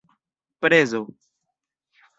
[0.61, 1.01] prezo